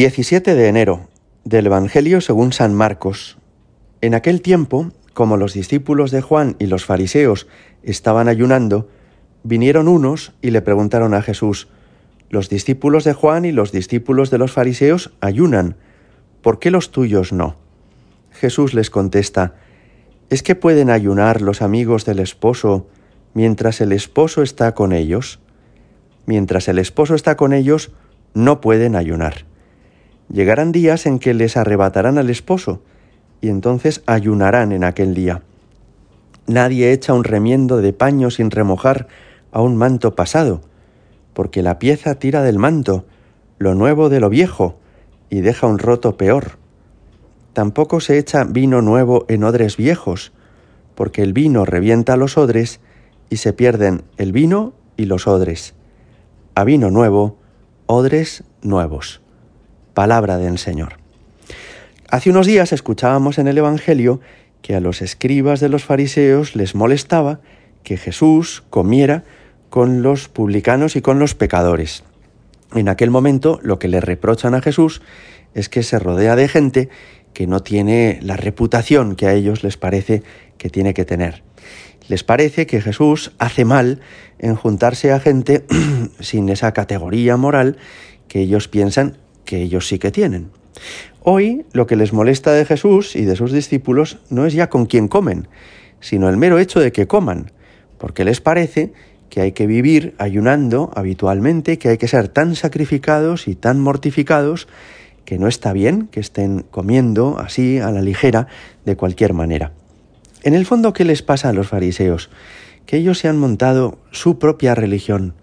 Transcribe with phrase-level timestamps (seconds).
[0.00, 1.10] 17 de enero
[1.44, 3.36] del Evangelio según San Marcos.
[4.00, 7.46] En aquel tiempo, como los discípulos de Juan y los fariseos
[7.82, 8.88] estaban ayunando,
[9.42, 11.68] vinieron unos y le preguntaron a Jesús,
[12.30, 15.76] los discípulos de Juan y los discípulos de los fariseos ayunan,
[16.40, 17.56] ¿por qué los tuyos no?
[18.30, 19.56] Jesús les contesta,
[20.30, 22.86] ¿es que pueden ayunar los amigos del esposo
[23.34, 25.40] mientras el esposo está con ellos?
[26.24, 27.92] Mientras el esposo está con ellos,
[28.32, 29.49] no pueden ayunar.
[30.32, 32.80] Llegarán días en que les arrebatarán al esposo,
[33.40, 35.42] y entonces ayunarán en aquel día.
[36.46, 39.08] Nadie echa un remiendo de paño sin remojar
[39.50, 40.60] a un manto pasado,
[41.34, 43.04] porque la pieza tira del manto,
[43.58, 44.78] lo nuevo de lo viejo,
[45.30, 46.58] y deja un roto peor.
[47.52, 50.32] Tampoco se echa vino nuevo en odres viejos,
[50.94, 52.78] porque el vino revienta los odres
[53.30, 55.74] y se pierden el vino y los odres.
[56.54, 57.36] A vino nuevo,
[57.86, 59.20] odres nuevos
[60.00, 60.94] palabra del Señor.
[62.08, 64.22] Hace unos días escuchábamos en el Evangelio
[64.62, 67.40] que a los escribas de los fariseos les molestaba
[67.82, 69.24] que Jesús comiera
[69.68, 72.02] con los publicanos y con los pecadores.
[72.74, 75.02] En aquel momento lo que le reprochan a Jesús
[75.52, 76.88] es que se rodea de gente
[77.34, 80.22] que no tiene la reputación que a ellos les parece
[80.56, 81.42] que tiene que tener.
[82.08, 84.00] Les parece que Jesús hace mal
[84.38, 85.66] en juntarse a gente
[86.20, 87.76] sin esa categoría moral
[88.28, 89.18] que ellos piensan
[89.50, 90.50] que ellos sí que tienen.
[91.24, 94.86] Hoy lo que les molesta de Jesús y de sus discípulos no es ya con
[94.86, 95.48] quién comen,
[95.98, 97.50] sino el mero hecho de que coman,
[97.98, 98.92] porque les parece
[99.28, 104.68] que hay que vivir ayunando habitualmente, que hay que ser tan sacrificados y tan mortificados
[105.24, 108.46] que no está bien que estén comiendo así a la ligera
[108.84, 109.72] de cualquier manera.
[110.44, 112.30] En el fondo, ¿qué les pasa a los fariseos?
[112.86, 115.34] Que ellos se han montado su propia religión,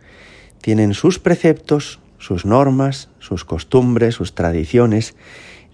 [0.62, 5.16] tienen sus preceptos, sus normas, sus costumbres, sus tradiciones,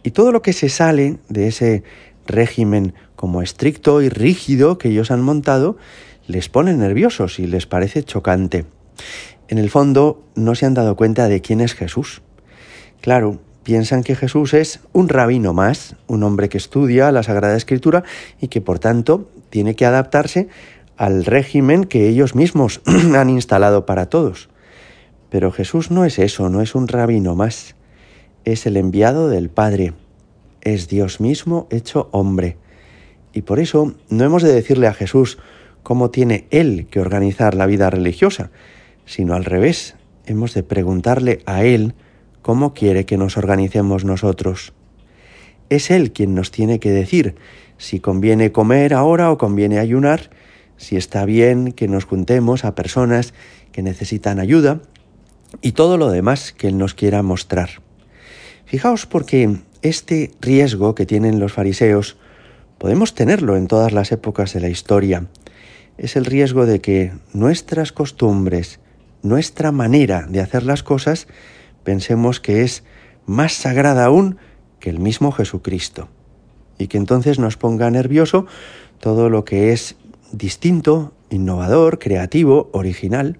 [0.04, 1.84] y todo lo que se sale de ese
[2.28, 5.78] régimen como estricto y rígido que ellos han montado,
[6.28, 8.66] les pone nerviosos y les parece chocante.
[9.48, 12.22] En el fondo no se han dado cuenta de quién es Jesús.
[13.02, 18.04] Claro, piensan que Jesús es un rabino más, un hombre que estudia la Sagrada Escritura
[18.40, 20.48] y que por tanto tiene que adaptarse
[20.98, 22.82] al régimen que ellos mismos
[23.16, 24.50] han instalado para todos.
[25.34, 27.74] Pero Jesús no es eso, no es un rabino más.
[28.46, 29.94] Es el enviado del Padre.
[30.62, 32.58] Es Dios mismo hecho hombre.
[33.34, 35.40] Y por eso no hemos de decirle a Jesús
[35.82, 38.52] cómo tiene Él que organizar la vida religiosa,
[39.08, 39.96] sino al revés,
[40.28, 41.96] hemos de preguntarle a Él
[42.44, 44.74] cómo quiere que nos organicemos nosotros.
[45.72, 47.34] Es Él quien nos tiene que decir
[47.80, 50.30] si conviene comer ahora o conviene ayunar,
[50.78, 53.34] si está bien que nos juntemos a personas
[53.72, 54.80] que necesitan ayuda,
[55.62, 57.82] y todo lo demás que Él nos quiera mostrar.
[58.66, 62.18] Fijaos porque este riesgo que tienen los fariseos
[62.78, 65.28] podemos tenerlo en todas las épocas de la historia.
[65.98, 68.80] Es el riesgo de que nuestras costumbres,
[69.22, 71.28] nuestra manera de hacer las cosas,
[71.84, 72.84] pensemos que es
[73.26, 74.38] más sagrada aún
[74.80, 76.10] que el mismo Jesucristo.
[76.78, 78.48] Y que entonces nos ponga nervioso
[79.00, 79.96] todo lo que es
[80.32, 83.38] distinto, innovador, creativo, original.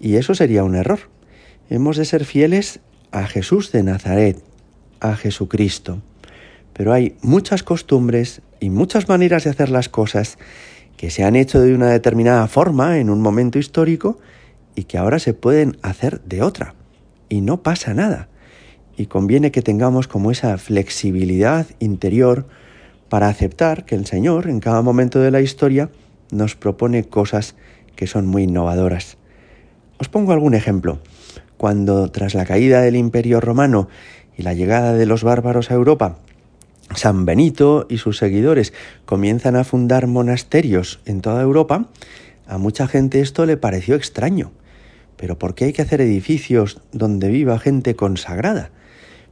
[0.00, 1.15] Y eso sería un error
[1.70, 4.42] hemos de ser fieles a Jesús de Nazaret,
[5.00, 6.00] a Jesucristo.
[6.72, 10.38] Pero hay muchas costumbres y muchas maneras de hacer las cosas
[10.96, 14.18] que se han hecho de una determinada forma en un momento histórico
[14.74, 16.74] y que ahora se pueden hacer de otra.
[17.28, 18.28] Y no pasa nada.
[18.96, 22.46] Y conviene que tengamos como esa flexibilidad interior
[23.08, 25.90] para aceptar que el Señor en cada momento de la historia
[26.30, 27.54] nos propone cosas
[27.94, 29.16] que son muy innovadoras.
[29.98, 30.98] Os pongo algún ejemplo
[31.56, 33.88] cuando tras la caída del Imperio romano
[34.36, 36.18] y la llegada de los bárbaros a Europa,
[36.94, 38.72] San Benito y sus seguidores
[39.04, 41.88] comienzan a fundar monasterios en toda Europa,
[42.46, 44.52] a mucha gente esto le pareció extraño.
[45.16, 48.70] ¿Pero por qué hay que hacer edificios donde viva gente consagrada?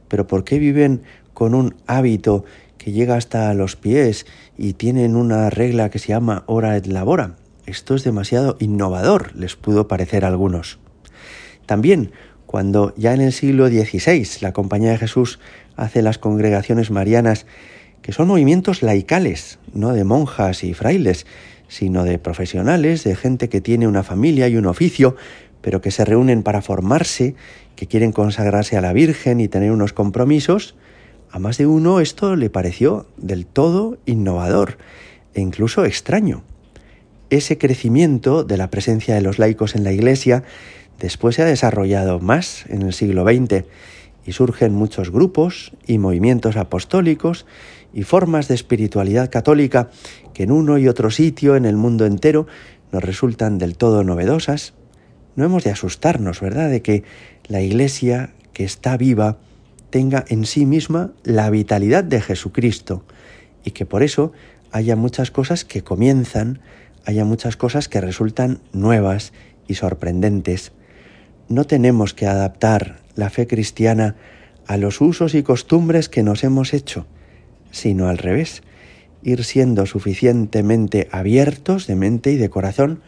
[0.07, 2.43] ¿Pero por qué viven con un hábito
[2.77, 4.25] que llega hasta los pies
[4.57, 7.35] y tienen una regla que se llama hora et labora?
[7.65, 10.79] Esto es demasiado innovador, les pudo parecer a algunos.
[11.65, 12.11] También
[12.45, 15.39] cuando ya en el siglo XVI la Compañía de Jesús
[15.75, 17.45] hace las congregaciones marianas,
[18.01, 21.25] que son movimientos laicales, no de monjas y frailes,
[21.67, 25.15] sino de profesionales, de gente que tiene una familia y un oficio,
[25.61, 27.35] pero que se reúnen para formarse,
[27.75, 30.75] que quieren consagrarse a la Virgen y tener unos compromisos,
[31.31, 34.77] a más de uno esto le pareció del todo innovador
[35.33, 36.43] e incluso extraño.
[37.29, 40.43] Ese crecimiento de la presencia de los laicos en la Iglesia
[40.99, 43.65] Después se ha desarrollado más en el siglo XX
[44.25, 47.45] y surgen muchos grupos y movimientos apostólicos
[47.93, 49.89] y formas de espiritualidad católica
[50.33, 52.47] que en uno y otro sitio en el mundo entero
[52.91, 54.73] nos resultan del todo novedosas,
[55.35, 57.03] no hemos de asustarnos, ¿verdad?, de que
[57.47, 59.37] la Iglesia que está viva
[59.89, 63.03] tenga en sí misma la vitalidad de Jesucristo
[63.63, 64.31] y que por eso
[64.71, 66.59] haya muchas cosas que comienzan,
[67.05, 69.31] haya muchas cosas que resultan nuevas
[69.67, 70.71] y sorprendentes.
[71.47, 74.15] No tenemos que adaptar la fe cristiana
[74.67, 77.05] a los usos y costumbres que nos hemos hecho,
[77.71, 78.63] sino al revés,
[79.21, 83.01] ir siendo suficientemente abiertos de mente y de corazón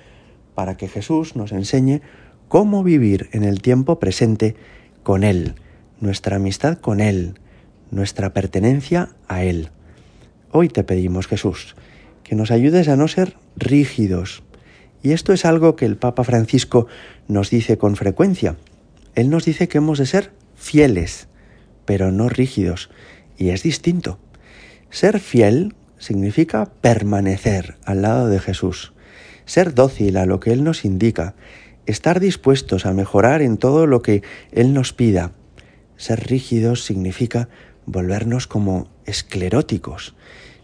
[0.54, 2.02] para que Jesús nos enseñe
[2.48, 4.56] cómo vivir en el tiempo presente
[5.04, 5.56] con Él,
[6.00, 7.40] nuestra amistad con Él,
[7.92, 9.70] nuestra pertenencia a Él.
[10.52, 11.76] Hoy te pedimos, Jesús,
[12.24, 14.44] que nos ayudes a no ser rígidos.
[15.08, 16.88] Y esto es algo que el Papa Francisco
[17.30, 18.58] nos dice con frecuencia.
[19.16, 21.30] Él nos dice que hemos de ser fieles,
[21.86, 22.90] pero no rígidos.
[23.38, 24.20] Y es distinto.
[24.90, 28.92] Ser fiel significa permanecer al lado de Jesús,
[29.46, 31.36] ser dócil a lo que Él nos indica,
[31.86, 35.32] estar dispuestos a mejorar en todo lo que Él nos pida.
[35.96, 37.48] Ser rígidos significa
[37.86, 40.16] volvernos como escleróticos,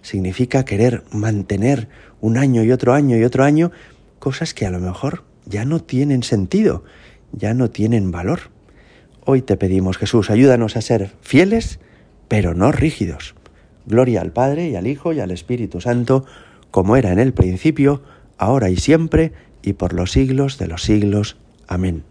[0.02, 1.88] significa querer mantener
[2.20, 3.72] un año y otro año y otro año
[4.24, 6.86] cosas que a lo mejor ya no tienen sentido,
[7.34, 8.40] ya no tienen valor.
[9.26, 11.82] Hoy te pedimos, Jesús, ayúdanos a ser fieles,
[12.30, 13.36] pero no rígidos.
[13.86, 16.26] Gloria al Padre y al Hijo y al Espíritu Santo,
[16.72, 18.02] como era en el principio,
[18.38, 21.36] ahora y siempre, y por los siglos de los siglos.
[21.68, 22.06] Amén.